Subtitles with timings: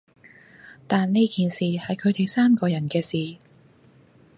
[0.87, 3.37] 但呢件事係佢哋三個人嘅事